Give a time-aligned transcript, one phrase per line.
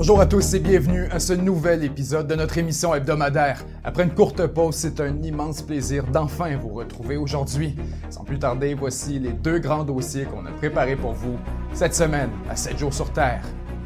[0.00, 3.62] Bonjour à tous et bienvenue à ce nouvel épisode de notre émission hebdomadaire.
[3.84, 7.76] Après une courte pause, c'est un immense plaisir d'enfin vous retrouver aujourd'hui.
[8.08, 11.36] Sans plus tarder, voici les deux grands dossiers qu'on a préparés pour vous
[11.74, 13.44] cette semaine à 7 jours sur Terre.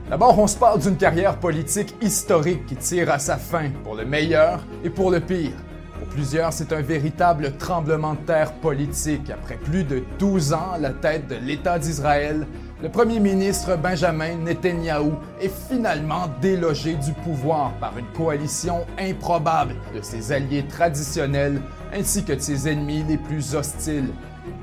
[0.08, 4.04] D'abord, on se parle d'une carrière politique historique qui tire à sa fin, pour le
[4.04, 5.56] meilleur et pour le pire.
[5.98, 9.30] Pour plusieurs, c'est un véritable tremblement de terre politique.
[9.30, 12.46] Après plus de 12 ans à la tête de l'État d'Israël,
[12.82, 20.02] le premier ministre Benjamin Netanyahou est finalement délogé du pouvoir par une coalition improbable de
[20.02, 21.60] ses alliés traditionnels
[21.94, 24.10] ainsi que de ses ennemis les plus hostiles.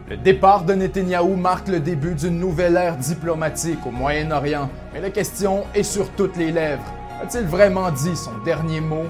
[0.10, 5.10] Le départ de Netanyahou marque le début d'une nouvelle ère diplomatique au Moyen-Orient, mais la
[5.10, 6.84] question est sur toutes les lèvres.
[7.24, 9.06] A-t-il vraiment dit son dernier mot?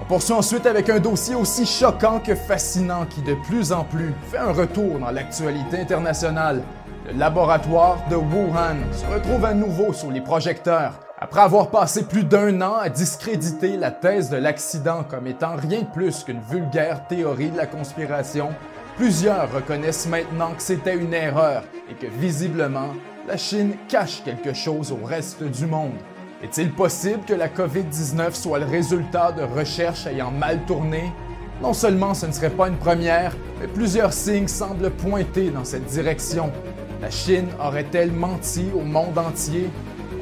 [0.00, 4.14] On poursuit ensuite avec un dossier aussi choquant que fascinant qui de plus en plus
[4.30, 6.62] fait un retour dans l'actualité internationale.
[7.08, 10.94] Le laboratoire de Wuhan se retrouve à nouveau sur les projecteurs.
[11.18, 15.82] Après avoir passé plus d'un an à discréditer la thèse de l'accident comme étant rien
[15.82, 18.48] de plus qu'une vulgaire théorie de la conspiration,
[18.96, 22.92] plusieurs reconnaissent maintenant que c'était une erreur et que visiblement,
[23.28, 25.94] la Chine cache quelque chose au reste du monde.
[26.42, 31.12] Est-il possible que la COVID-19 soit le résultat de recherches ayant mal tourné?
[31.62, 35.86] Non seulement ce ne serait pas une première, mais plusieurs signes semblent pointer dans cette
[35.86, 36.50] direction.
[37.00, 39.68] La Chine aurait-elle menti au monde entier?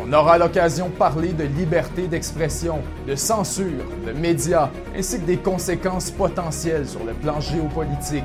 [0.00, 5.36] On aura l'occasion de parler de liberté d'expression, de censure, de médias, ainsi que des
[5.36, 8.24] conséquences potentielles sur le plan géopolitique.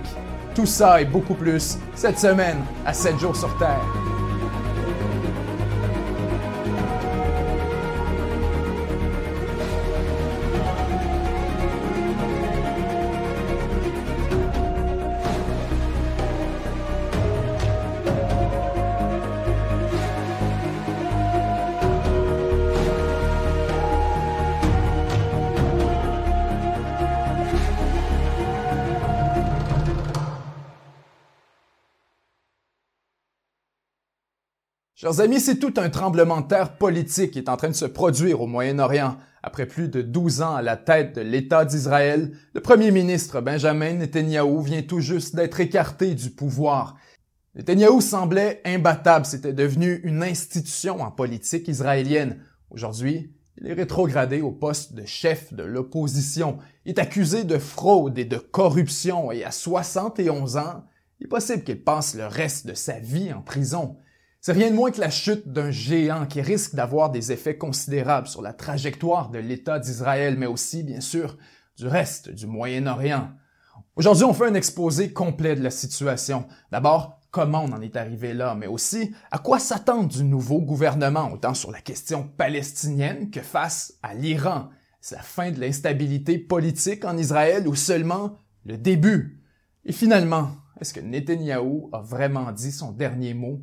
[0.55, 3.85] Tout ça et beaucoup plus cette semaine à 7 jours sur Terre.
[35.09, 37.85] Chers amis, c'est tout un tremblement de terre politique qui est en train de se
[37.85, 39.17] produire au Moyen-Orient.
[39.41, 43.93] Après plus de 12 ans à la tête de l'État d'Israël, le premier ministre Benjamin
[43.93, 46.95] Netanyahou vient tout juste d'être écarté du pouvoir.
[47.55, 52.43] Netanyahou semblait imbattable, c'était devenu une institution en politique israélienne.
[52.69, 56.59] Aujourd'hui, il est rétrogradé au poste de chef de l'opposition.
[56.85, 60.83] Il est accusé de fraude et de corruption et à 71 ans,
[61.19, 63.97] il est possible qu'il passe le reste de sa vie en prison.
[64.41, 68.27] C'est rien de moins que la chute d'un géant qui risque d'avoir des effets considérables
[68.27, 71.37] sur la trajectoire de l'État d'Israël, mais aussi, bien sûr,
[71.77, 73.31] du reste du Moyen-Orient.
[73.97, 76.47] Aujourd'hui, on fait un exposé complet de la situation.
[76.71, 81.33] D'abord, comment on en est arrivé là, mais aussi à quoi s'attendre du nouveau gouvernement,
[81.33, 84.69] autant sur la question palestinienne que face à l'Iran.
[85.01, 89.43] C'est la fin de l'instabilité politique en Israël ou seulement le début?
[89.83, 93.61] Et finalement, est-ce que Netanyahou a vraiment dit son dernier mot?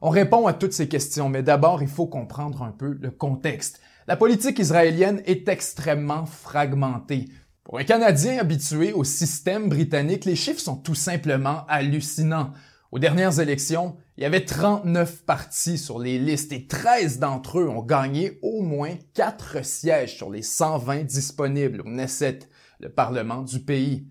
[0.00, 3.80] On répond à toutes ces questions, mais d'abord, il faut comprendre un peu le contexte.
[4.06, 7.28] La politique israélienne est extrêmement fragmentée.
[7.64, 12.52] Pour un Canadien habitué au système britannique, les chiffres sont tout simplement hallucinants.
[12.90, 17.68] Aux dernières élections, il y avait 39 partis sur les listes et 13 d'entre eux
[17.68, 22.38] ont gagné au moins 4 sièges sur les 120 disponibles au Knesset,
[22.80, 24.06] le Parlement du pays.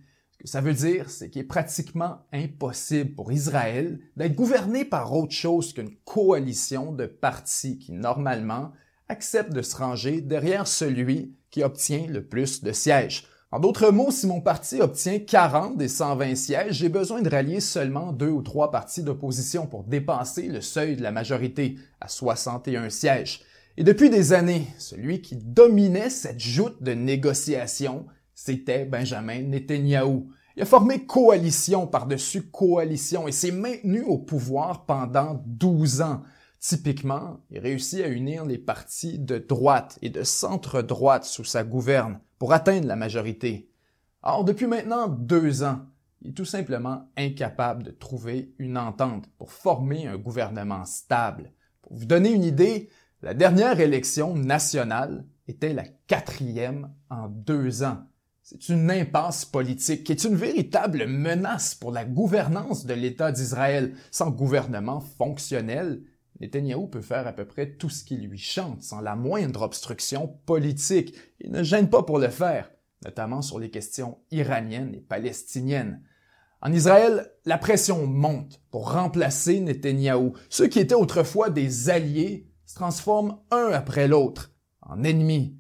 [0.48, 5.74] Ça veut dire, c'est qu'il est pratiquement impossible pour Israël d'être gouverné par autre chose
[5.74, 8.72] qu'une coalition de partis qui, normalement,
[9.10, 13.28] acceptent de se ranger derrière celui qui obtient le plus de sièges.
[13.52, 17.60] En d'autres mots, si mon parti obtient 40 des 120 sièges, j'ai besoin de rallier
[17.60, 22.90] seulement deux ou trois partis d'opposition pour dépasser le seuil de la majorité à 61
[22.90, 23.42] sièges.
[23.76, 30.32] Et depuis des années, celui qui dominait cette joute de négociations, c'était Benjamin Netanyahou.
[30.58, 36.24] Il a formé coalition par-dessus coalition et s'est maintenu au pouvoir pendant 12 ans.
[36.60, 42.20] Typiquement, il réussit à unir les partis de droite et de centre-droite sous sa gouverne
[42.40, 43.70] pour atteindre la majorité.
[44.24, 45.82] Or, depuis maintenant deux ans,
[46.24, 51.54] il est tout simplement incapable de trouver une entente pour former un gouvernement stable.
[51.84, 52.90] Pour vous donner une idée,
[53.22, 58.08] la dernière élection nationale était la quatrième en deux ans.
[58.50, 63.94] C'est une impasse politique qui est une véritable menace pour la gouvernance de l'État d'Israël.
[64.10, 66.02] Sans gouvernement fonctionnel,
[66.40, 70.40] Netanyahou peut faire à peu près tout ce qui lui chante sans la moindre obstruction
[70.46, 71.14] politique.
[71.42, 72.72] Il ne gêne pas pour le faire,
[73.04, 76.02] notamment sur les questions iraniennes et palestiniennes.
[76.62, 80.36] En Israël, la pression monte pour remplacer Netanyahou.
[80.50, 85.58] Ceux qui étaient autrefois des alliés se transforment un après l'autre en ennemi.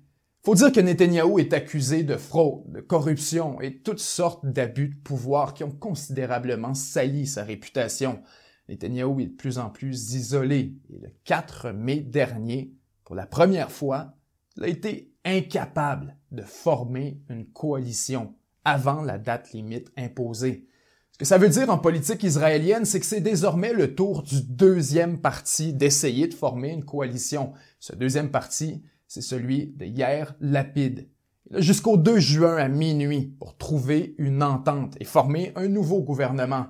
[0.47, 4.95] Faut dire que Netanyahou est accusé de fraude, de corruption et toutes sortes d'abus de
[4.95, 8.21] pouvoir qui ont considérablement sali sa réputation.
[8.69, 12.71] Netanyahou est de plus en plus isolé et le 4 mai dernier,
[13.03, 14.13] pour la première fois,
[14.55, 18.33] il a été incapable de former une coalition
[18.63, 20.69] avant la date limite imposée.
[21.11, 24.41] Ce que ça veut dire en politique israélienne, c'est que c'est désormais le tour du
[24.44, 27.51] deuxième parti d'essayer de former une coalition.
[27.81, 31.09] Ce deuxième parti, c'est celui de Yair Lapid.
[31.51, 36.68] Jusqu'au 2 juin à minuit pour trouver une entente et former un nouveau gouvernement.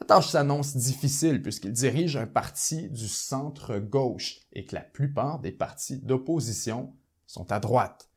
[0.00, 5.52] La tâche s'annonce difficile puisqu'il dirige un parti du centre-gauche et que la plupart des
[5.52, 6.94] partis d'opposition
[7.26, 8.08] sont à droite.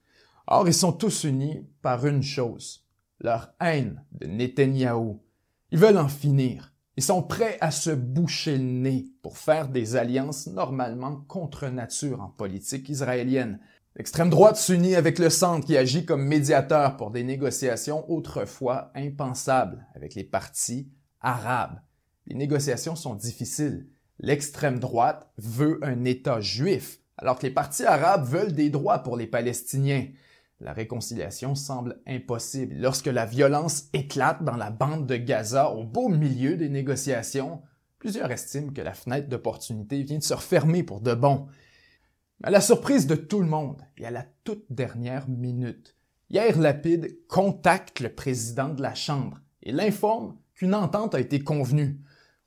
[0.47, 2.85] Or, ils sont tous unis par une chose,
[3.19, 5.21] leur haine de Netanyahou.
[5.71, 6.72] Ils veulent en finir.
[6.95, 12.21] Ils sont prêts à se boucher le nez pour faire des alliances normalement contre nature
[12.21, 13.59] en politique israélienne.
[13.95, 19.87] L'extrême droite s'unit avec le centre qui agit comme médiateur pour des négociations autrefois impensables
[19.95, 21.79] avec les partis arabes.
[22.27, 23.87] Les négociations sont difficiles.
[24.19, 29.17] L'extrême droite veut un État juif, alors que les partis arabes veulent des droits pour
[29.17, 30.07] les Palestiniens.
[30.63, 32.75] La réconciliation semble impossible.
[32.77, 37.61] Lorsque la violence éclate dans la bande de Gaza au beau milieu des négociations,
[37.99, 41.47] plusieurs estiment que la fenêtre d'opportunité vient de se refermer pour de bon.
[42.43, 45.97] À la surprise de tout le monde et à la toute dernière minute,
[46.29, 51.99] Yair Lapid contacte le président de la Chambre et l'informe qu'une entente a été convenue.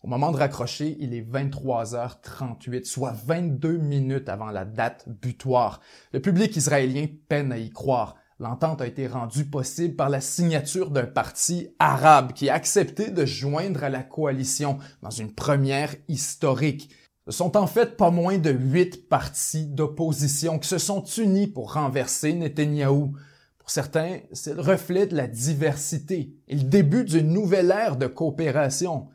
[0.06, 5.80] Au moment de raccrocher, il est 23h38, soit 22 minutes avant la date butoir.
[6.12, 8.14] Le public israélien peine à y croire.
[8.38, 13.24] L'entente a été rendue possible par la signature d'un parti arabe qui a accepté de
[13.24, 16.88] joindre à la coalition dans une première historique.
[17.26, 21.72] Ce sont en fait pas moins de huit partis d'opposition qui se sont unis pour
[21.72, 23.16] renverser Netanyahou.
[23.58, 28.06] Pour certains, c'est le reflet de la diversité et le début d'une nouvelle ère de
[28.06, 29.08] coopération.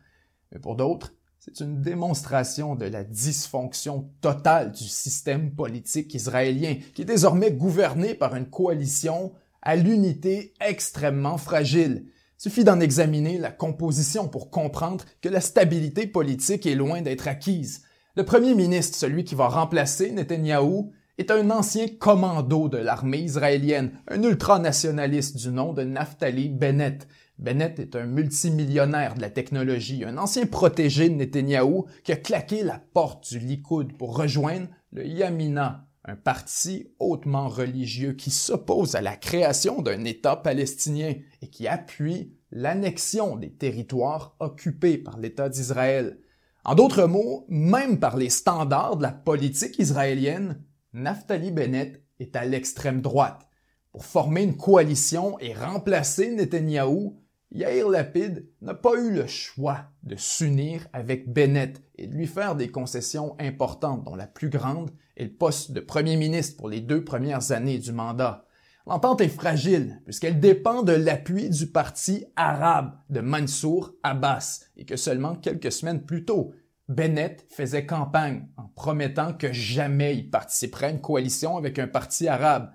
[0.52, 7.02] Mais pour d'autres, c'est une démonstration de la dysfonction totale du système politique israélien, qui
[7.02, 9.34] est désormais gouverné par une coalition
[9.64, 12.06] à l'unité extrêmement fragile.
[12.06, 17.28] Il suffit d'en examiner la composition pour comprendre que la stabilité politique est loin d'être
[17.28, 17.84] acquise.
[18.16, 23.92] Le premier ministre, celui qui va remplacer Netanyahou, est un ancien commando de l'armée israélienne,
[24.08, 27.08] un ultranationaliste du nom de Naftali Bennett.
[27.42, 32.62] Bennett est un multimillionnaire de la technologie, un ancien protégé de Netanyahou qui a claqué
[32.62, 39.02] la porte du Likoud pour rejoindre le Yamina, un parti hautement religieux qui s'oppose à
[39.02, 46.20] la création d'un État palestinien et qui appuie l'annexion des territoires occupés par l'État d'Israël.
[46.64, 52.46] En d'autres mots, même par les standards de la politique israélienne, Naftali Bennett est à
[52.46, 53.48] l'extrême droite.
[53.92, 57.18] Pour former une coalition et remplacer Netanyahou,
[57.54, 62.56] Yair Lapid n'a pas eu le choix de s'unir avec Bennett et de lui faire
[62.56, 66.80] des concessions importantes, dont la plus grande est le poste de premier ministre pour les
[66.80, 68.46] deux premières années du mandat.
[68.88, 74.96] L'entente est fragile puisqu'elle dépend de l'appui du parti arabe de Mansour Abbas et que
[74.96, 76.54] seulement quelques semaines plus tôt,
[76.88, 82.30] Bennett faisait campagne en promettant que jamais il participerait à une coalition avec un parti
[82.30, 82.72] arabe.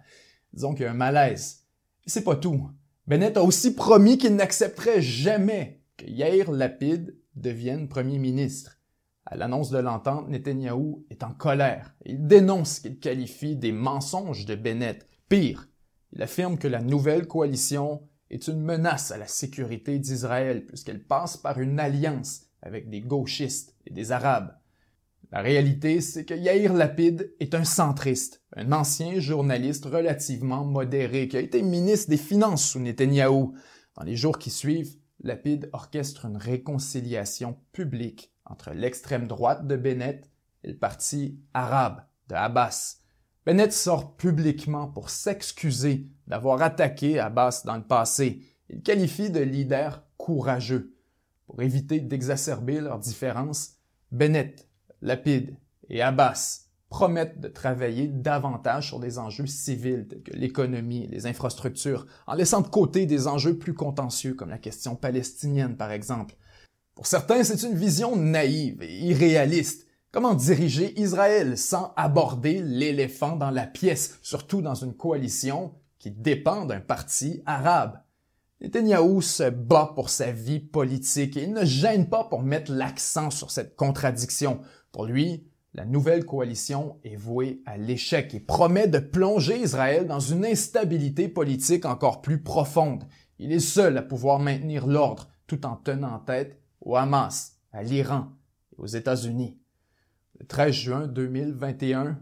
[0.53, 1.65] Disons qu'il y a un malaise.
[2.07, 2.71] C'est pas tout.
[3.07, 8.81] Bennett a aussi promis qu'il n'accepterait jamais que Yair Lapid devienne premier ministre.
[9.25, 11.95] À l'annonce de l'entente, Netanyahou est en colère.
[12.05, 15.09] Il dénonce ce qu'il qualifie des mensonges de Bennett.
[15.29, 15.69] Pire,
[16.13, 21.37] il affirme que la nouvelle coalition est une menace à la sécurité d'Israël puisqu'elle passe
[21.37, 24.53] par une alliance avec des gauchistes et des Arabes.
[25.33, 31.37] La réalité, c'est que Yair Lapid est un centriste, un ancien journaliste relativement modéré qui
[31.37, 33.55] a été ministre des Finances sous Netanyahou.
[33.97, 40.31] Dans les jours qui suivent, Lapid orchestre une réconciliation publique entre l'extrême droite de Bennett
[40.63, 42.99] et le parti arabe de Abbas.
[43.45, 48.43] Bennett sort publiquement pour s'excuser d'avoir attaqué Abbas dans le passé.
[48.69, 50.95] Il qualifie de leader courageux.
[51.47, 53.77] Pour éviter d'exacerber leurs différences,
[54.11, 54.69] Bennett,
[55.03, 55.57] Lapid
[55.89, 61.27] et Abbas promettent de travailler davantage sur des enjeux civils tels que l'économie et les
[61.27, 66.37] infrastructures, en laissant de côté des enjeux plus contentieux comme la question palestinienne par exemple.
[66.95, 69.87] Pour certains, c'est une vision naïve et irréaliste.
[70.13, 76.65] Comment diriger Israël sans aborder l'éléphant dans la pièce, surtout dans une coalition qui dépend
[76.65, 78.01] d'un parti arabe?
[78.63, 83.31] Netanyahu se bat pour sa vie politique et il ne gêne pas pour mettre l'accent
[83.31, 84.61] sur cette contradiction.
[84.97, 90.21] Pour lui, la nouvelle coalition est vouée à l'échec et promet de plonger Israël dans
[90.21, 93.05] une instabilité politique encore plus profonde.
[93.39, 98.33] Il est seul à pouvoir maintenir l'ordre tout en tenant tête au Hamas, à l'Iran
[98.73, 99.59] et aux États-Unis.
[100.41, 102.19] Le 13 juin 2021,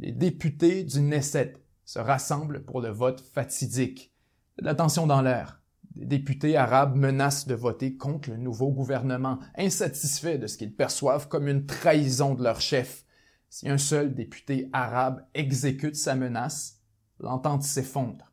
[0.00, 4.12] les députés du Knesset se rassemblent pour le vote fatidique.
[4.58, 5.59] La dans l'air.
[5.96, 11.28] Des députés arabes menacent de voter contre le nouveau gouvernement, insatisfaits de ce qu'ils perçoivent
[11.28, 13.04] comme une trahison de leur chef.
[13.48, 16.80] Si un seul député arabe exécute sa menace,
[17.18, 18.32] l'entente s'effondre.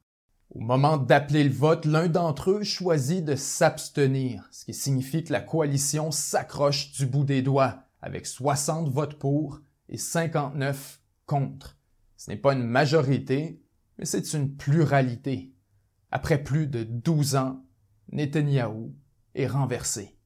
[0.52, 5.34] Au moment d'appeler le vote, l'un d'entre eux choisit de s'abstenir, ce qui signifie que
[5.34, 9.60] la coalition s'accroche du bout des doigts, avec 60 votes pour
[9.90, 11.78] et 59 contre.
[12.16, 13.62] Ce n'est pas une majorité,
[13.98, 15.54] mais c'est une pluralité.
[16.12, 17.64] Après plus de 12 ans,
[18.12, 18.94] Netanyahou
[19.36, 20.18] est renversé.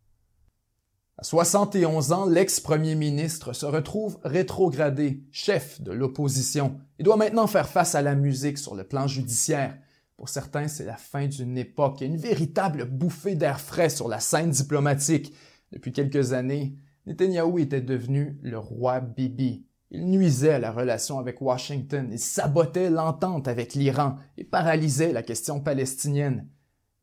[1.17, 7.69] À 71 ans, l'ex-premier ministre se retrouve rétrogradé, chef de l'opposition, et doit maintenant faire
[7.69, 9.77] face à la musique sur le plan judiciaire.
[10.17, 14.19] Pour certains, c'est la fin d'une époque et une véritable bouffée d'air frais sur la
[14.19, 15.33] scène diplomatique.
[15.71, 16.75] Depuis quelques années,
[17.07, 22.89] Netanyahou était devenu le roi Bibi, il nuisait à la relation avec Washington, il sabotait
[22.89, 26.47] l'entente avec l'Iran et paralysait la question palestinienne.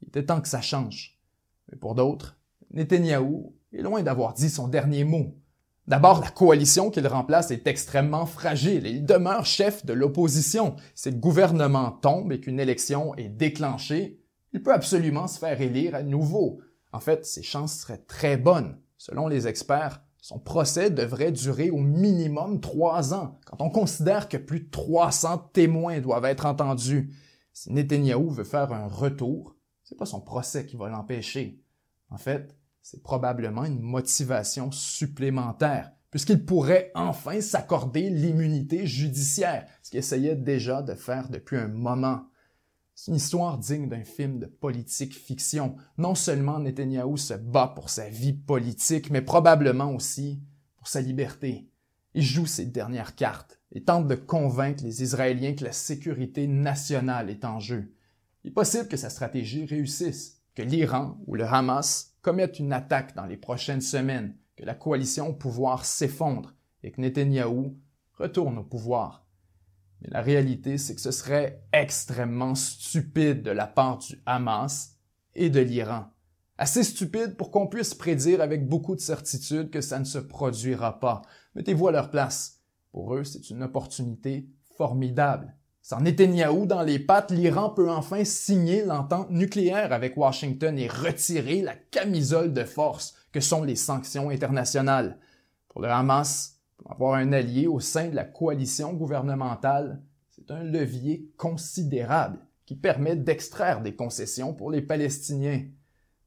[0.01, 1.19] Il était temps que ça change.
[1.71, 2.39] Mais pour d'autres,
[2.71, 5.37] Netanyahou est loin d'avoir dit son dernier mot.
[5.87, 10.77] D'abord, la coalition qu'il remplace est extrêmement fragile et il demeure chef de l'opposition.
[10.95, 14.21] Si le gouvernement tombe et qu'une élection est déclenchée,
[14.53, 16.61] il peut absolument se faire élire à nouveau.
[16.93, 18.79] En fait, ses chances seraient très bonnes.
[18.97, 24.37] Selon les experts, son procès devrait durer au minimum trois ans, quand on considère que
[24.37, 27.15] plus de 300 témoins doivent être entendus.
[27.53, 31.63] Si Netanyahou veut faire un retour, c'est pas son procès qui va l'empêcher.
[32.11, 39.99] En fait, c'est probablement une motivation supplémentaire, puisqu'il pourrait enfin s'accorder l'immunité judiciaire, ce qu'il
[39.99, 42.28] essayait déjà de faire depuis un moment.
[43.01, 45.77] C'est une histoire digne d'un film de politique fiction.
[45.99, 50.43] Non seulement Netanyahou se bat pour sa vie politique, mais probablement aussi
[50.77, 51.71] pour sa liberté.
[52.15, 57.31] Il joue ses dernières cartes et tente de convaincre les Israéliens que la sécurité nationale
[57.31, 57.95] est en jeu.
[58.43, 63.15] Il est possible que sa stratégie réussisse, que l'Iran ou le Hamas commettent une attaque
[63.15, 67.79] dans les prochaines semaines, que la coalition au pouvoir s'effondre et que Netanyahou
[68.15, 69.28] retourne au pouvoir.
[70.01, 74.97] Mais la réalité, c'est que ce serait extrêmement stupide de la part du Hamas
[75.35, 76.07] et de l'Iran.
[76.57, 80.99] Assez stupide pour qu'on puisse prédire avec beaucoup de certitude que ça ne se produira
[80.99, 81.23] pas.
[81.55, 82.61] Mettez-vous à leur place.
[82.93, 85.55] Pour eux, c'est une opportunité formidable.
[85.83, 91.63] Sans Netanyahou dans les pattes, l'Iran peut enfin signer l'entente nucléaire avec Washington et retirer
[91.63, 95.19] la camisole de force que sont les sanctions internationales.
[95.69, 101.31] Pour le Hamas, avoir un allié au sein de la coalition gouvernementale, c'est un levier
[101.37, 105.65] considérable qui permet d'extraire des concessions pour les Palestiniens.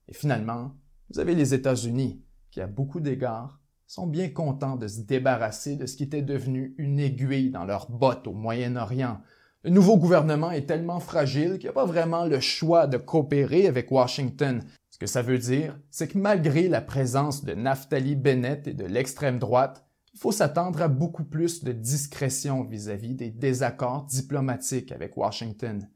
[0.07, 0.73] Et finalement,
[1.09, 5.85] vous avez les États-Unis, qui à beaucoup d'égards sont bien contents de se débarrasser de
[5.85, 9.19] ce qui était devenu une aiguille dans leurs bottes au Moyen-Orient.
[9.63, 13.67] Le nouveau gouvernement est tellement fragile qu'il n'y a pas vraiment le choix de coopérer
[13.67, 14.63] avec Washington.
[14.89, 18.85] Ce que ça veut dire, c'est que malgré la présence de Naftali Bennett et de
[18.85, 25.15] l'extrême droite, il faut s'attendre à beaucoup plus de discrétion vis-à-vis des désaccords diplomatiques avec
[25.15, 25.89] Washington.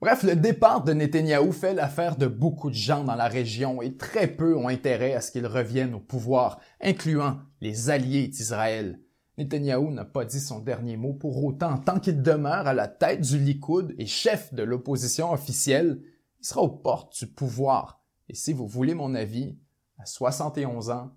[0.00, 3.96] Bref, le départ de Netanyahou fait l'affaire de beaucoup de gens dans la région et
[3.96, 9.00] très peu ont intérêt à ce qu'il revienne au pouvoir, incluant les alliés d'Israël.
[9.38, 11.78] Netanyahou n'a pas dit son dernier mot pour autant.
[11.78, 16.02] Tant qu'il demeure à la tête du Likoud et chef de l'opposition officielle,
[16.40, 18.04] il sera aux portes du pouvoir.
[18.28, 19.56] Et si vous voulez mon avis,
[19.98, 21.12] à 71 ans,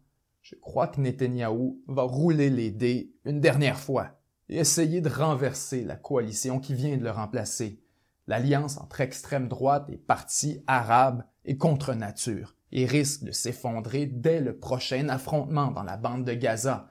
[0.50, 5.84] je crois que Netanyahou va rouler les dés une dernière fois et essayer de renverser
[5.84, 7.84] la coalition qui vient de le remplacer.
[8.28, 14.40] L'alliance entre extrême droite et partis arabes est contre nature et risque de s'effondrer dès
[14.40, 16.88] le prochain affrontement dans la bande de Gaza.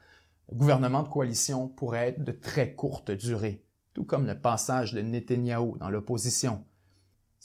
[0.50, 5.00] Le gouvernement de coalition pourrait être de très courte durée, tout comme le passage de
[5.00, 6.62] Netanyahou dans l'opposition.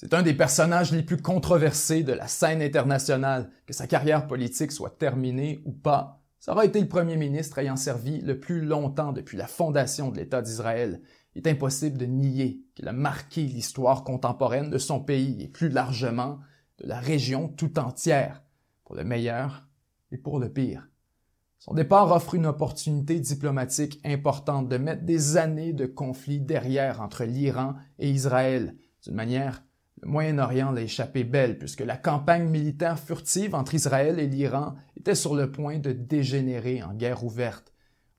[0.01, 3.51] C'est un des personnages les plus controversés de la scène internationale.
[3.67, 7.75] Que sa carrière politique soit terminée ou pas, ça aura été le premier ministre ayant
[7.75, 11.03] servi le plus longtemps depuis la fondation de l'État d'Israël.
[11.35, 15.69] Il est impossible de nier qu'il a marqué l'histoire contemporaine de son pays et plus
[15.69, 16.39] largement
[16.79, 18.41] de la région tout entière,
[18.85, 19.67] pour le meilleur
[20.11, 20.89] et pour le pire.
[21.59, 27.23] Son départ offre une opportunité diplomatique importante de mettre des années de conflit derrière entre
[27.23, 29.61] l'Iran et Israël, d'une manière
[30.01, 35.15] le Moyen-Orient l'a échappé belle puisque la campagne militaire furtive entre Israël et l'Iran était
[35.15, 37.71] sur le point de dégénérer en guerre ouverte.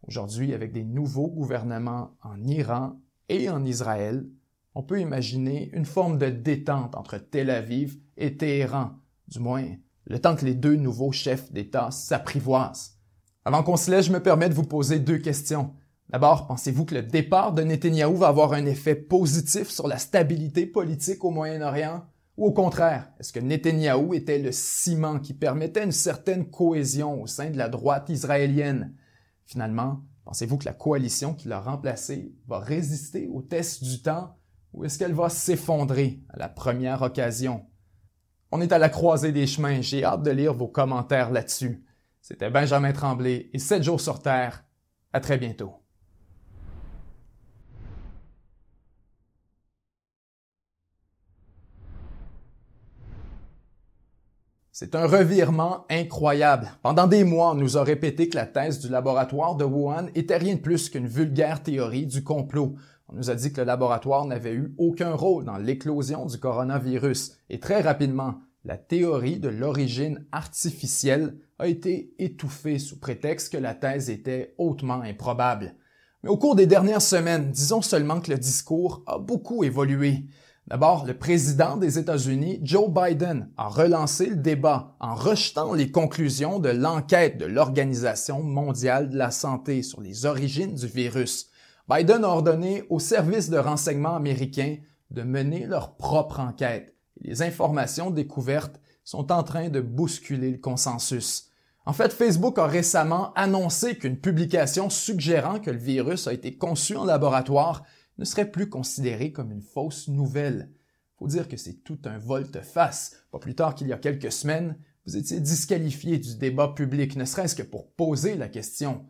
[0.07, 4.27] Aujourd'hui, avec des nouveaux gouvernements en Iran et en Israël,
[4.75, 8.93] on peut imaginer une forme de détente entre Tel Aviv et Téhéran,
[9.29, 9.67] du moins
[10.07, 12.99] le temps que les deux nouveaux chefs d'État s'apprivoisent.
[13.45, 15.75] Avant qu'on se laisse, je me permets de vous poser deux questions.
[16.13, 20.67] D'abord, pensez-vous que le départ de Netanyahou va avoir un effet positif sur la stabilité
[20.67, 22.05] politique au Moyen-Orient?
[22.37, 27.27] Ou au contraire, est-ce que Netanyahou était le ciment qui permettait une certaine cohésion au
[27.27, 28.95] sein de la droite israélienne?
[29.47, 34.37] Finalement, pensez-vous que la coalition qui l'a remplacé va résister au test du temps?
[34.75, 37.65] Ou est-ce qu'elle va s'effondrer à la première occasion?
[38.51, 41.87] On est à la croisée des chemins, j'ai hâte de lire vos commentaires là-dessus.
[42.21, 44.67] C'était Benjamin Tremblay et 7 jours sur Terre.
[45.15, 45.82] À très bientôt.
[54.85, 56.73] C'est un revirement incroyable.
[56.83, 60.39] Pendant des mois, on nous a répété que la thèse du laboratoire de Wuhan était
[60.39, 62.75] rien de plus qu'une vulgaire théorie du complot.
[63.09, 67.37] On nous a dit que le laboratoire n'avait eu aucun rôle dans l'éclosion du coronavirus.
[67.49, 73.75] Et très rapidement, la théorie de l'origine artificielle a été étouffée sous prétexte que la
[73.75, 75.77] thèse était hautement improbable.
[76.25, 80.25] Mais au cours des dernières semaines, disons seulement que le discours a beaucoup évolué.
[80.69, 86.61] D'abord, le président des États-Unis, Joe Biden, a relancé le débat en rejetant les conclusions
[86.61, 91.51] de l'enquête de l'Organisation mondiale de la santé sur les origines du virus.
[91.91, 94.77] Biden a ordonné aux services de renseignement américains
[95.11, 96.95] de mener leur propre enquête.
[97.21, 101.49] Les informations découvertes sont en train de bousculer le consensus.
[101.85, 106.97] En fait, Facebook a récemment annoncé qu'une publication suggérant que le virus a été conçu
[106.97, 107.83] en laboratoire
[108.19, 110.71] ne serait plus considéré comme une fausse nouvelle.
[111.19, 113.17] Faut dire que c'est tout un volte-face.
[113.31, 114.77] Pas plus tard qu'il y a quelques semaines,
[115.07, 119.05] vous étiez disqualifié du débat public, ne serait-ce que pour poser la question.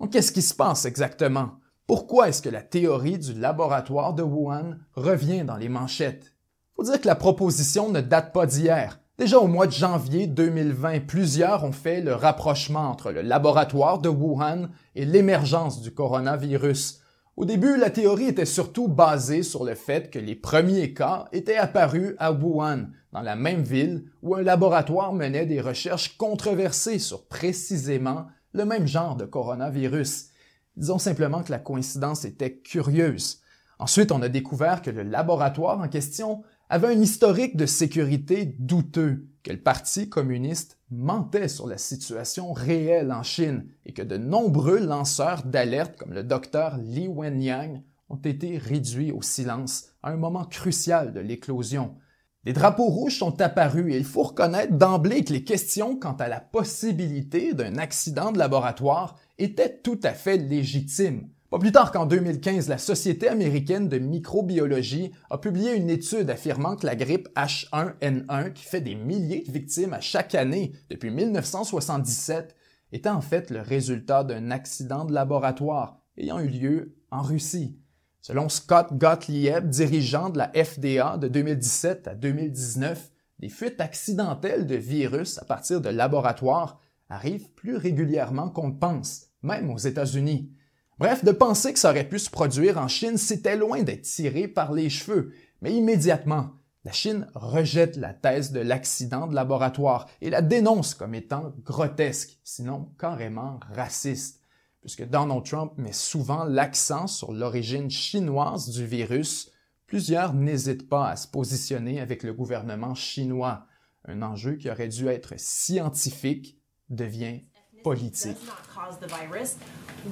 [0.00, 1.52] Donc qu'est-ce qui se passe exactement?
[1.86, 6.34] Pourquoi est-ce que la théorie du laboratoire de Wuhan revient dans les manchettes?
[6.76, 9.00] Faut dire que la proposition ne date pas d'hier.
[9.16, 14.08] Déjà au mois de janvier 2020, plusieurs ont fait le rapprochement entre le laboratoire de
[14.08, 17.00] Wuhan et l'émergence du coronavirus.
[17.38, 21.56] Au début, la théorie était surtout basée sur le fait que les premiers cas étaient
[21.56, 27.28] apparus à Wuhan, dans la même ville où un laboratoire menait des recherches controversées sur
[27.28, 30.30] précisément le même genre de coronavirus.
[30.76, 33.40] Disons simplement que la coïncidence était curieuse.
[33.78, 39.27] Ensuite, on a découvert que le laboratoire en question avait un historique de sécurité douteux,
[39.48, 44.78] que le Parti communiste mentait sur la situation réelle en Chine et que de nombreux
[44.78, 50.44] lanceurs d'alerte comme le docteur Li Wenyang ont été réduits au silence à un moment
[50.44, 51.96] crucial de l'éclosion.
[52.44, 56.28] Des drapeaux rouges sont apparus et il faut reconnaître d'emblée que les questions quant à
[56.28, 61.26] la possibilité d'un accident de laboratoire étaient tout à fait légitimes.
[61.50, 66.76] Pas plus tard qu'en 2015, la Société américaine de microbiologie a publié une étude affirmant
[66.76, 72.54] que la grippe H1N1, qui fait des milliers de victimes à chaque année depuis 1977,
[72.92, 77.78] était en fait le résultat d'un accident de laboratoire ayant eu lieu en Russie.
[78.20, 84.74] Selon Scott Gottlieb, dirigeant de la FDA de 2017 à 2019, des fuites accidentelles de
[84.74, 90.52] virus à partir de laboratoires arrivent plus régulièrement qu'on ne pense, même aux États-Unis.
[90.98, 94.48] Bref, de penser que ça aurait pu se produire en Chine, c'était loin d'être tiré
[94.48, 95.32] par les cheveux.
[95.62, 96.50] Mais immédiatement,
[96.84, 102.40] la Chine rejette la thèse de l'accident de laboratoire et la dénonce comme étant grotesque,
[102.42, 104.40] sinon carrément raciste,
[104.80, 109.52] puisque Donald Trump met souvent l'accent sur l'origine chinoise du virus.
[109.86, 113.66] Plusieurs n'hésitent pas à se positionner avec le gouvernement chinois.
[114.04, 116.58] Un enjeu qui aurait dû être scientifique
[116.90, 117.42] devient
[117.82, 118.36] politique.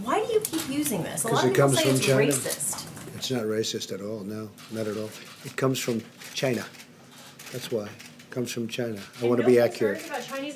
[0.05, 1.24] Why do you keep using this?
[1.24, 2.33] A lot of people say it's China.
[2.33, 2.87] racist.
[3.16, 4.20] It's not racist at all.
[4.24, 5.11] No, not at all.
[5.44, 6.02] It comes from
[6.35, 6.64] China.
[7.52, 7.85] That's why.
[7.85, 9.00] It comes from China.
[9.22, 10.02] I want to be accurate.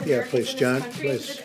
[0.07, 1.40] Yeah, please, John, please.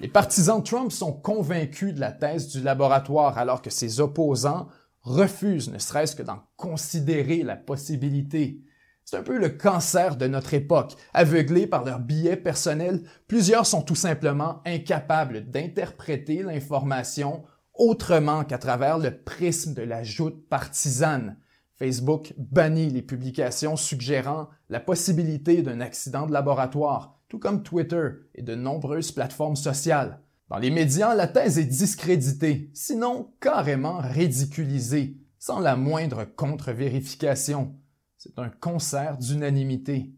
[0.00, 4.68] Les partisans de Trump sont convaincus de la thèse du laboratoire alors que ses opposants
[5.02, 8.60] refusent ne serait-ce que d'en considérer la possibilité.
[9.08, 10.96] C'est un peu le cancer de notre époque.
[11.14, 18.98] Aveuglés par leurs billets personnels, plusieurs sont tout simplement incapables d'interpréter l'information autrement qu'à travers
[18.98, 21.38] le prisme de la joute partisane.
[21.76, 28.42] Facebook bannit les publications suggérant la possibilité d'un accident de laboratoire, tout comme Twitter et
[28.42, 30.20] de nombreuses plateformes sociales.
[30.48, 37.76] Dans les médias, la thèse est discréditée, sinon carrément ridiculisée, sans la moindre contre-vérification.
[38.26, 40.10] C'est un concert d'unanimité.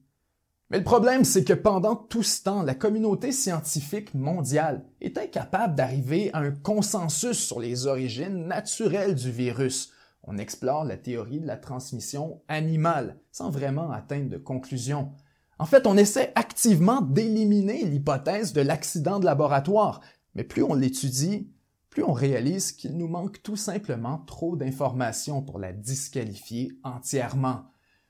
[0.71, 5.75] Mais le problème, c'est que pendant tout ce temps, la communauté scientifique mondiale est incapable
[5.75, 9.93] d'arriver à un consensus sur les origines naturelles du virus.
[10.23, 15.13] On explore la théorie de la transmission animale sans vraiment atteindre de conclusion.
[15.59, 20.01] En fait, on essaie activement d'éliminer l'hypothèse de l'accident de laboratoire,
[20.35, 21.51] mais plus on l'étudie,
[21.91, 27.65] plus on réalise qu'il nous manque tout simplement trop d'informations pour la disqualifier entièrement.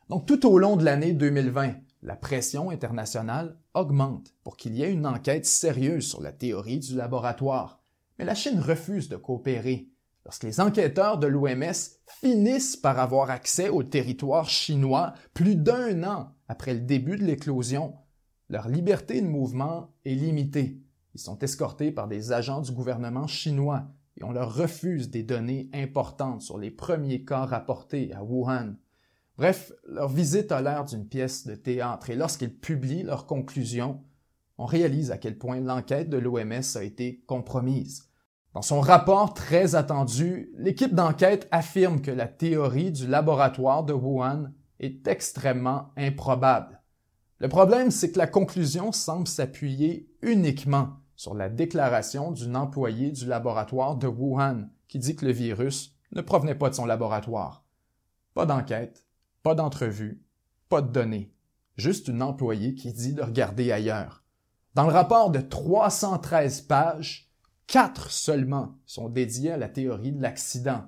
[0.08, 4.90] Donc tout au long de l'année 2020, la pression internationale augmente pour qu'il y ait
[4.90, 7.78] une enquête sérieuse sur la théorie du laboratoire.
[8.18, 9.90] Mais la Chine refuse de coopérer.
[10.24, 11.74] Lorsque les enquêteurs de l'OMS
[12.06, 17.94] finissent par avoir accès au territoire chinois plus d'un an après le début de l'éclosion,
[18.48, 20.80] leur liberté de mouvement est limitée.
[21.14, 23.84] Ils sont escortés par des agents du gouvernement chinois
[24.16, 28.74] et on leur refuse des données importantes sur les premiers cas rapportés à Wuhan.
[29.38, 34.02] Bref, leur visite a l'air d'une pièce de théâtre et lorsqu'ils publient leurs conclusions,
[34.58, 38.08] on réalise à quel point l'enquête de l'OMS a été compromise.
[38.52, 44.50] Dans son rapport très attendu, l'équipe d'enquête affirme que la théorie du laboratoire de Wuhan
[44.80, 46.82] est extrêmement improbable.
[47.38, 53.26] Le problème, c'est que la conclusion semble s'appuyer uniquement sur la déclaration d'une employée du
[53.26, 57.64] laboratoire de Wuhan qui dit que le virus ne provenait pas de son laboratoire.
[58.34, 59.04] Pas d'enquête,
[59.48, 60.20] pas d'entrevue,
[60.68, 61.32] pas de données,
[61.78, 64.22] juste une employée qui dit de regarder ailleurs.
[64.74, 67.32] Dans le rapport de 313 pages,
[67.66, 70.84] quatre seulement sont dédiés à la théorie de l'accident.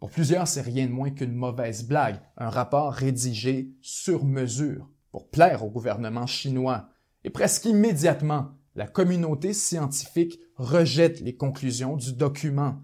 [0.00, 5.30] Pour plusieurs, c'est rien de moins qu'une mauvaise blague, un rapport rédigé sur mesure pour
[5.30, 6.88] plaire au gouvernement chinois.
[7.22, 12.82] Et presque immédiatement, la communauté scientifique rejette les conclusions du document.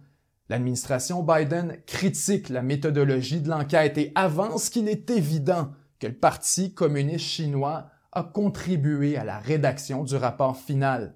[0.49, 6.73] L'administration Biden critique la méthodologie de l'enquête et avance qu'il est évident que le Parti
[6.73, 11.15] communiste chinois a contribué à la rédaction du rapport final.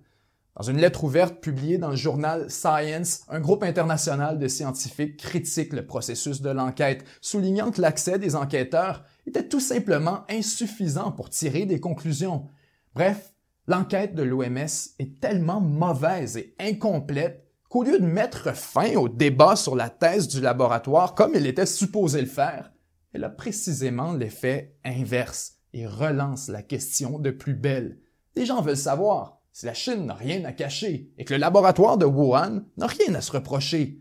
[0.55, 5.73] Dans une lettre ouverte publiée dans le journal Science, un groupe international de scientifiques critique
[5.73, 11.65] le processus de l'enquête, soulignant que l'accès des enquêteurs était tout simplement insuffisant pour tirer
[11.65, 12.49] des conclusions.
[12.95, 13.33] Bref,
[13.67, 14.69] l'enquête de l'OMS
[14.99, 20.29] est tellement mauvaise et incomplète qu'au lieu de mettre fin au débat sur la thèse
[20.29, 22.71] du laboratoire comme il était supposé le faire,
[23.15, 27.99] elle a précisément l'effet inverse et relance la question de plus belle.
[28.37, 31.97] Les gens veulent savoir si la Chine n'a rien à cacher et que le laboratoire
[31.97, 34.01] de Wuhan n'a rien à se reprocher.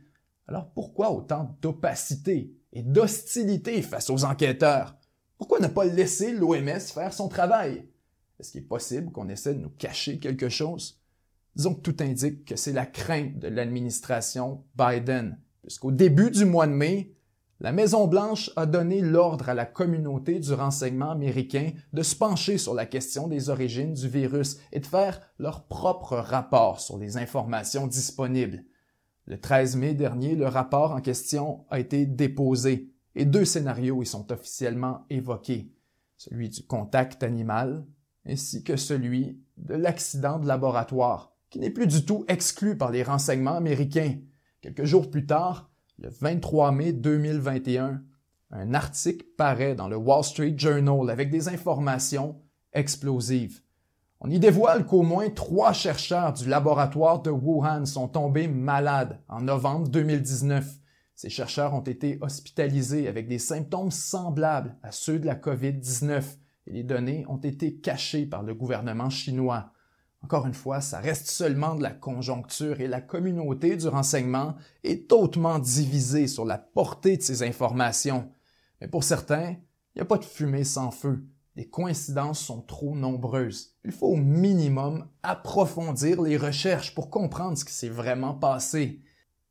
[0.50, 4.98] Alors pourquoi autant d'opacité et d'hostilité face aux enquêteurs?
[5.38, 7.88] Pourquoi ne pas laisser l'OMS faire son travail?
[8.38, 11.01] Est-ce qu'il est possible qu'on essaie de nous cacher quelque chose?
[11.58, 16.72] Que tout indique que c'est la crainte de l'administration Biden, puisqu'au début du mois de
[16.72, 17.16] mai,
[17.60, 22.74] la Maison-Blanche a donné l'ordre à la communauté du renseignement américain de se pencher sur
[22.74, 27.86] la question des origines du virus et de faire leur propre rapport sur les informations
[27.86, 28.64] disponibles.
[29.28, 34.08] Le 13 mai dernier, le rapport en question a été déposé et deux scénarios y
[34.08, 35.72] sont officiellement évoqués,
[36.18, 37.86] celui du contact animal
[38.26, 43.04] ainsi que celui de l'accident de laboratoire qui n'est plus du tout exclu par les
[43.04, 44.16] renseignements américains.
[44.62, 48.02] Quelques jours plus tard, le 23 mai 2021,
[48.52, 52.42] un article paraît dans le Wall Street Journal avec des informations
[52.74, 53.62] explosives.
[54.22, 59.42] On y dévoile qu'au moins trois chercheurs du laboratoire de Wuhan sont tombés malades en
[59.42, 60.80] novembre 2019.
[61.16, 66.24] Ces chercheurs ont été hospitalisés avec des symptômes semblables à ceux de la COVID-19
[66.68, 69.74] et les données ont été cachées par le gouvernement chinois.
[70.24, 75.12] Encore une fois, ça reste seulement de la conjoncture et la communauté du renseignement est
[75.12, 78.30] hautement divisée sur la portée de ces informations.
[78.80, 81.26] Mais pour certains, il n'y a pas de fumée sans feu.
[81.56, 83.76] Les coïncidences sont trop nombreuses.
[83.84, 89.02] Il faut au minimum approfondir les recherches pour comprendre ce qui s'est vraiment passé.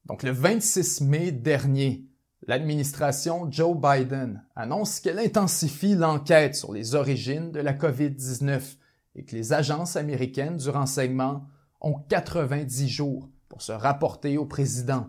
[0.06, 2.06] Donc le 26 mai dernier,
[2.46, 8.76] l'administration Joe Biden annonce qu'elle intensifie l'enquête sur les origines de la COVID-19
[9.14, 11.46] et que les agences américaines du renseignement
[11.80, 15.08] ont 90 jours pour se rapporter au président.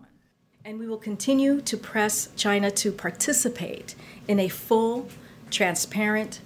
[0.66, 3.96] And we will continue to press China to participate
[4.30, 5.08] in a full,
[5.50, 6.42] transparent,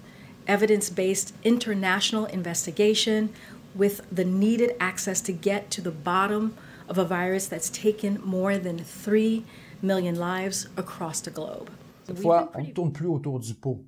[0.48, 3.30] evidence-based international investigation
[3.76, 6.54] with the needed access to get to the bottom
[6.88, 9.44] of a virus that's taken more than 3
[9.82, 11.70] million lives across the globe.
[12.08, 13.84] Cette fois, on ne tourne plus autour du pot.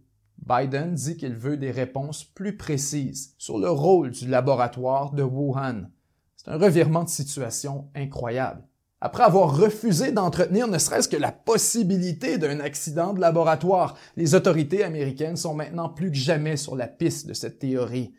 [0.48, 5.90] Biden dit qu'il veut des réponses plus précises sur le rôle du laboratoire de Wuhan.
[6.38, 8.64] C'est un revirement de situation incroyable.
[9.00, 13.96] après avoir refusé d'entretenir ne serait-ce que la possibilité d'un accident de laboratoire.
[14.16, 18.14] Les autorités américaines sont maintenant plus que jamais sur la piste de cette théorie.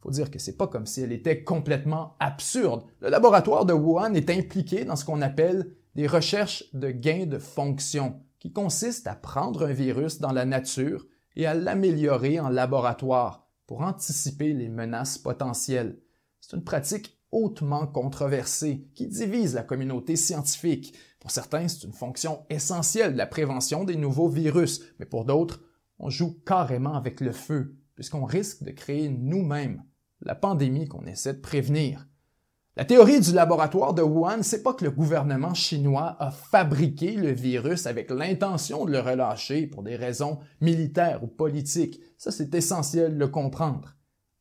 [0.00, 2.82] Faut dire que c'est pas comme si elle était complètement absurde.
[3.00, 7.38] Le laboratoire de Wuhan est impliqué dans ce qu'on appelle des recherches de gains de
[7.38, 13.48] fonction, qui consistent à prendre un virus dans la nature et à l'améliorer en laboratoire
[13.66, 15.98] pour anticiper les menaces potentielles.
[16.40, 20.96] C'est une pratique hautement controversée qui divise la communauté scientifique.
[21.18, 25.62] Pour certains, c'est une fonction essentielle de la prévention des nouveaux virus, mais pour d'autres,
[25.98, 29.82] on joue carrément avec le feu, puisqu'on risque de créer nous-mêmes
[30.20, 32.06] la pandémie qu'on essaie de prévenir.
[32.76, 37.30] La théorie du laboratoire de Wuhan, c'est pas que le gouvernement chinois a fabriqué le
[37.30, 42.00] virus avec l'intention de le relâcher pour des raisons militaires ou politiques.
[42.18, 43.94] Ça, c'est essentiel de le comprendre.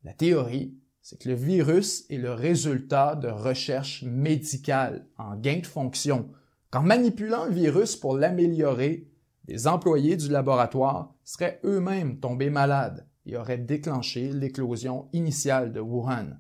[0.04, 5.68] La théorie, c'est que le virus est le résultat de recherches médicales en gain de
[5.68, 6.32] fonction.
[6.72, 9.12] Qu'en manipulant le virus pour l'améliorer,
[9.48, 16.40] les employés du laboratoire seraient eux-mêmes tombés malades et auraient déclenché l'éclosion initiale de Wuhan.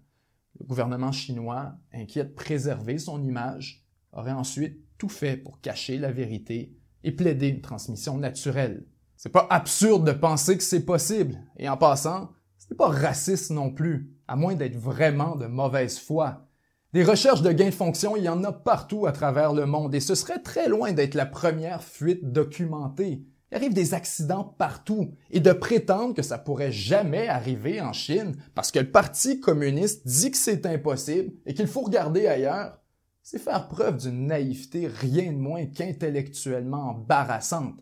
[0.59, 6.11] Le gouvernement chinois, inquiet de préserver son image, aurait ensuite tout fait pour cacher la
[6.11, 8.85] vérité et plaider une transmission naturelle.
[9.17, 13.71] C'est pas absurde de penser que c'est possible, et en passant, c'est pas raciste non
[13.71, 16.47] plus, à moins d'être vraiment de mauvaise foi.
[16.93, 19.95] Des recherches de gains de fonction, il y en a partout à travers le monde
[19.95, 23.25] et ce serait très loin d'être la première fuite documentée.
[23.53, 28.35] Il arrive des accidents partout et de prétendre que ça pourrait jamais arriver en Chine
[28.55, 32.79] parce que le Parti communiste dit que c'est impossible et qu'il faut regarder ailleurs,
[33.21, 37.79] c'est faire preuve d'une naïveté rien de moins qu'intellectuellement embarrassante.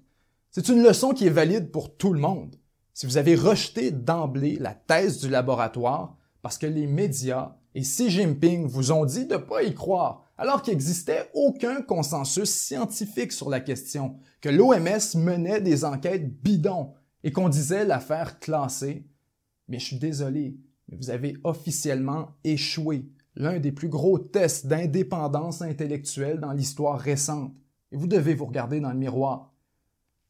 [0.49, 2.57] C'est une leçon qui est valide pour tout le monde.
[2.93, 8.09] Si vous avez rejeté d'emblée la thèse du laboratoire parce que les médias et Xi
[8.09, 13.31] Jinping vous ont dit de ne pas y croire, alors qu'il n'existait aucun consensus scientifique
[13.31, 19.05] sur la question, que l'OMS menait des enquêtes bidons et qu'on disait l'affaire classée,
[19.67, 23.05] mais je suis désolé, mais vous avez officiellement échoué.
[23.35, 27.53] L'un des plus gros tests d'indépendance intellectuelle dans l'histoire récente,
[27.91, 29.53] et vous devez vous regarder dans le miroir.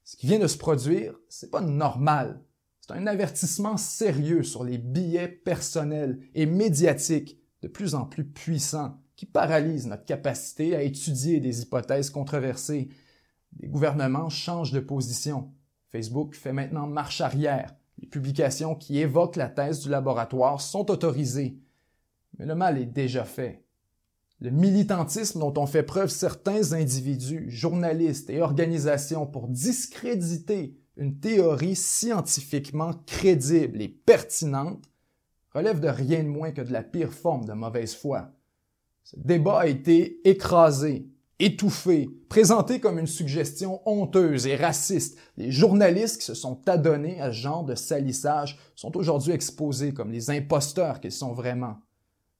[0.04, 2.42] Ce qui vient de se produire, c'est pas normal.
[2.82, 9.01] C'est un avertissement sérieux sur les billets personnels et médiatiques de plus en plus puissants
[9.22, 12.90] qui paralysent notre capacité à étudier des hypothèses controversées.
[13.60, 15.52] Les gouvernements changent de position.
[15.92, 17.76] Facebook fait maintenant marche arrière.
[18.00, 21.60] Les publications qui évoquent la thèse du laboratoire sont autorisées.
[22.40, 23.64] Mais le mal est déjà fait.
[24.40, 31.76] Le militantisme dont ont fait preuve certains individus, journalistes et organisations pour discréditer une théorie
[31.76, 34.90] scientifiquement crédible et pertinente
[35.54, 38.34] relève de rien de moins que de la pire forme de mauvaise foi.
[39.12, 41.06] Ce débat a été écrasé,
[41.38, 45.18] étouffé, présenté comme une suggestion honteuse et raciste.
[45.36, 50.14] Les journalistes qui se sont adonnés à ce genre de salissage sont aujourd'hui exposés comme
[50.14, 51.82] les imposteurs qu'ils sont vraiment.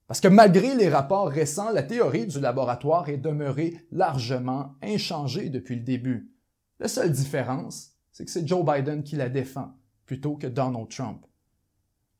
[0.08, 5.76] Parce que malgré les rapports récents, la théorie du laboratoire est demeurée largement inchangée depuis
[5.76, 6.32] le début.
[6.80, 9.74] La seule différence, c'est que c'est Joe Biden qui la défend
[10.06, 11.26] plutôt que Donald Trump.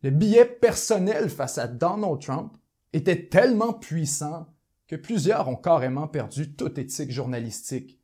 [0.04, 2.58] Le billet personnel face à Donald Trump
[2.94, 4.48] était tellement puissant
[4.88, 8.00] que plusieurs ont carrément perdu toute éthique journalistique.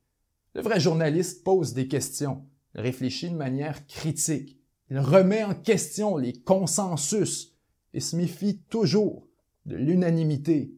[0.56, 4.58] Le vrai journaliste pose des questions, réfléchit de manière critique,
[4.89, 7.54] il remet en question les consensus
[7.93, 9.28] et se méfie toujours
[9.65, 10.73] de l'unanimité.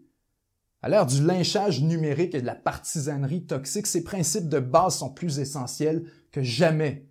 [0.81, 5.13] À l'ère du lynchage numérique et de la partisanerie toxique, ces principes de base sont
[5.13, 7.05] plus essentiels que jamais.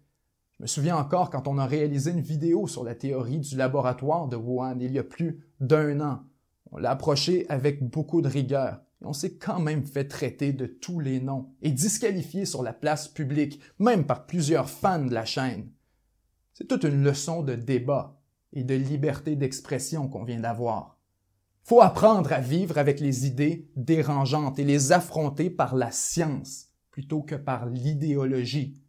[0.57, 4.27] Je me souviens encore quand on a réalisé une vidéo sur la théorie du laboratoire
[4.27, 6.25] de Wuhan il y a plus d'un an.
[6.73, 8.81] On l'a approché avec beaucoup de rigueur.
[9.01, 12.73] Et on s'est quand même fait traiter de tous les noms et disqualifié sur la
[12.73, 15.71] place publique, même par plusieurs fans de la chaîne.
[16.53, 18.21] C'est toute une leçon de débat
[18.53, 20.99] et de liberté d'expression qu'on vient d'avoir.
[21.63, 27.23] Faut apprendre à vivre avec les idées dérangeantes et les affronter par la science plutôt
[27.23, 28.83] que par l'idéologie.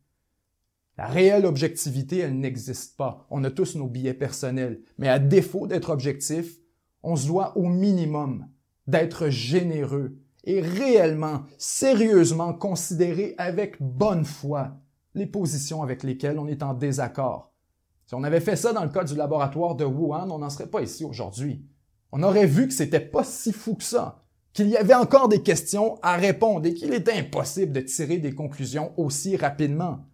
[0.97, 3.27] La réelle objectivité, elle n'existe pas.
[3.29, 4.81] On a tous nos billets personnels.
[4.97, 6.57] Mais à défaut d'être objectif,
[7.03, 8.47] on se doit au minimum
[8.87, 14.77] d'être généreux et réellement, sérieusement considérer avec bonne foi
[15.15, 17.53] les positions avec lesquelles on est en désaccord.
[18.05, 20.69] Si on avait fait ça dans le cas du laboratoire de Wuhan, on n'en serait
[20.69, 21.65] pas ici aujourd'hui.
[22.11, 25.43] On aurait vu que c'était pas si fou que ça, qu'il y avait encore des
[25.43, 30.05] questions à répondre et qu'il était impossible de tirer des conclusions aussi rapidement.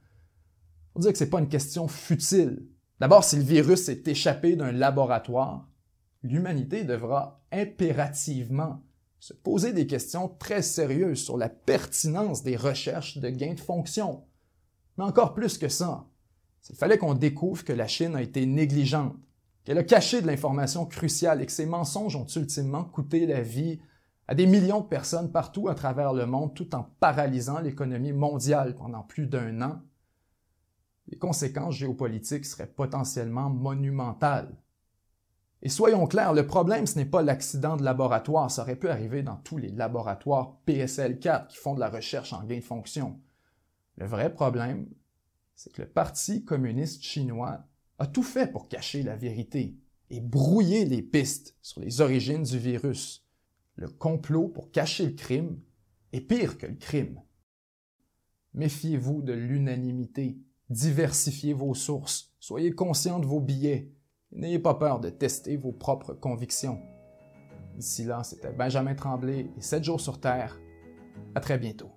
[0.94, 2.68] On dire que c'est pas une question futile.
[3.00, 5.68] D'abord, si le virus est échappé d'un laboratoire,
[6.28, 8.84] l'humanité devra impérativement
[9.20, 14.24] se poser des questions très sérieuses sur la pertinence des recherches de gains de fonction.
[14.98, 16.08] Mais encore plus que ça,
[16.70, 19.16] il fallait qu'on découvre que la Chine a été négligente,
[19.64, 23.80] qu'elle a caché de l'information cruciale et que ses mensonges ont ultimement coûté la vie
[24.28, 28.76] à des millions de personnes partout à travers le monde tout en paralysant l'économie mondiale
[28.76, 29.82] pendant plus d'un an,
[31.08, 34.56] les conséquences géopolitiques seraient potentiellement monumentales.
[35.66, 39.24] Et soyons clairs, le problème, ce n'est pas l'accident de laboratoire, ça aurait pu arriver
[39.24, 43.20] dans tous les laboratoires PSL4 qui font de la recherche en gain de fonction.
[43.98, 44.88] Le vrai problème,
[45.56, 47.66] c'est que le Parti communiste chinois
[47.98, 49.76] a tout fait pour cacher la vérité
[50.12, 53.26] et brouiller les pistes sur les origines du virus.
[53.76, 55.60] Le complot pour cacher le crime
[56.14, 57.20] est pire que le crime.
[58.54, 60.38] Méfiez-vous de l'unanimité,
[60.70, 63.96] diversifiez vos sources, soyez conscient de vos billets,
[64.32, 66.82] n'ayez pas peur de tester vos propres convictions.
[67.76, 70.60] D'ici là, c'était Benjamin Tremblay et 7 jours sur Terre.
[71.34, 71.92] À très bientôt.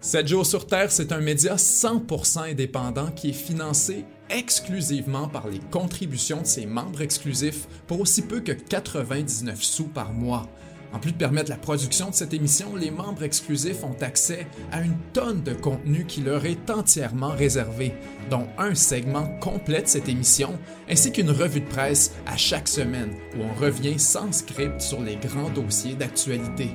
[0.00, 5.58] 7 jours sur Terre, c'est un média 100% indépendant qui est financé exclusivement par les
[5.58, 10.46] contributions de ses membres exclusifs pour aussi peu que 99 sous par mois.
[10.92, 14.80] En plus de permettre la production de cette émission, les membres exclusifs ont accès à
[14.80, 17.92] une tonne de contenu qui leur est entièrement réservé,
[18.30, 23.14] dont un segment complet de cette émission, ainsi qu'une revue de presse à chaque semaine
[23.36, 26.70] où on revient sans script sur les grands dossiers d'actualité.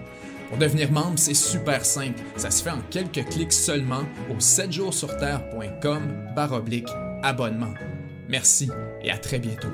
[0.50, 2.20] Pour devenir membre, c'est super simple.
[2.36, 6.90] Ça se fait en quelques clics seulement au 7jourssurterre.com baroblique
[7.24, 7.74] abonnement.
[8.28, 8.70] Merci
[9.02, 9.70] et à très bientôt.